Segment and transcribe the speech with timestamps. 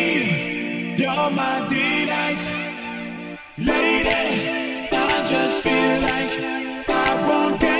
[0.00, 2.42] You're my delight,
[3.58, 4.88] lady.
[4.92, 7.79] I just feel like I won't get.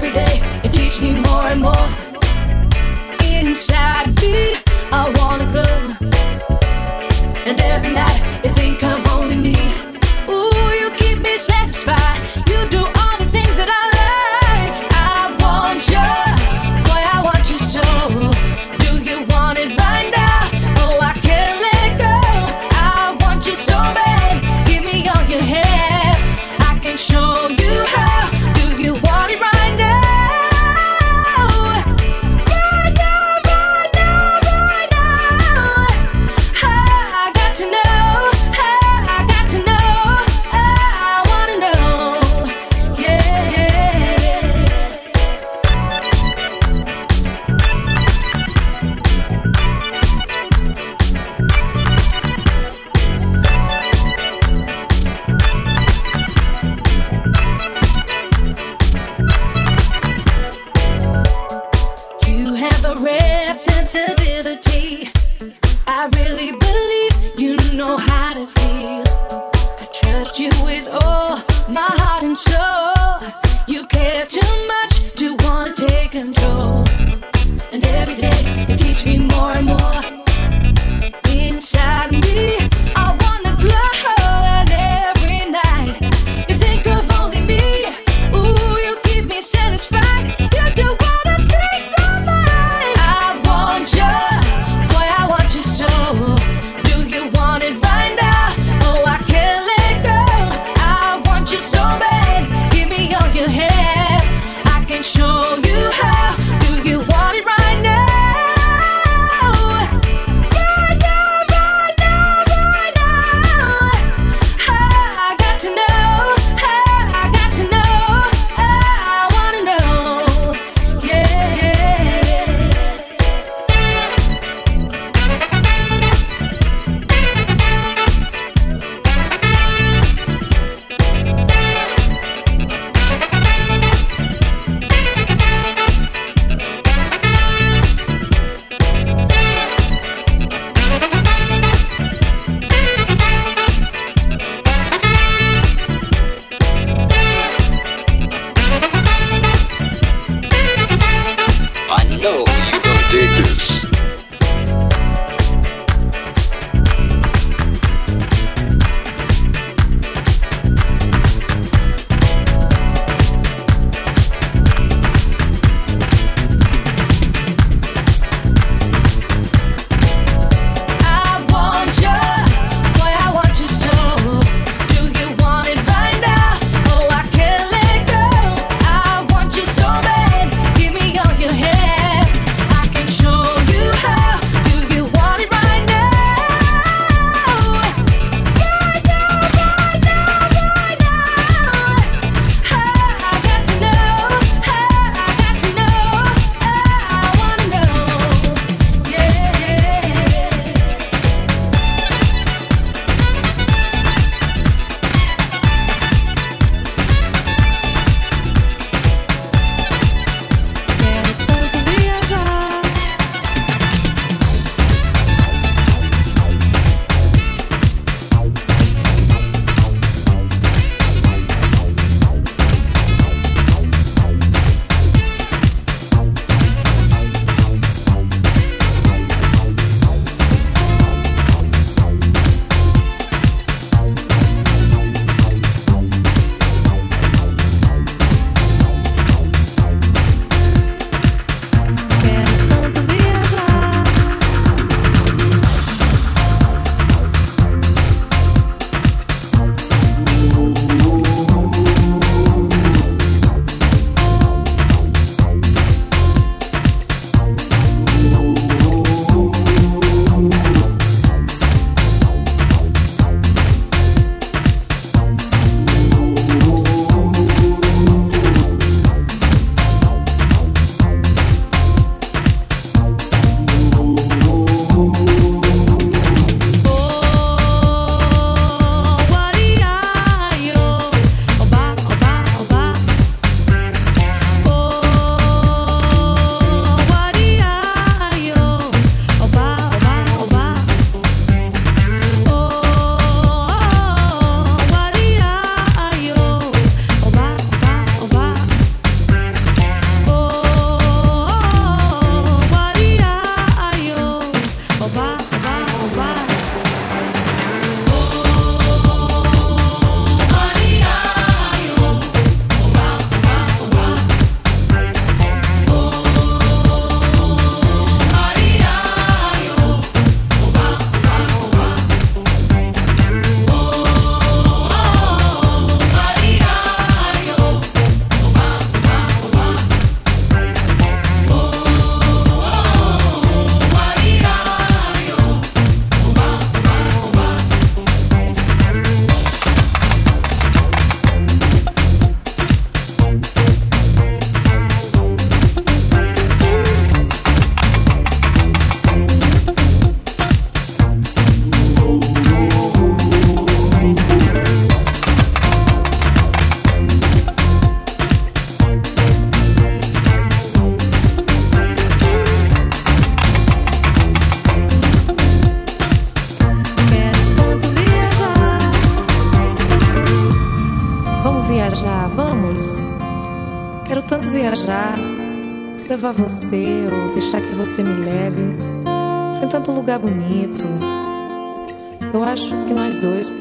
[0.00, 1.02] Show you how.
[1.02, 2.11] me more and right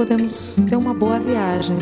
[0.02, 1.78] podemos ter uma boa viagem.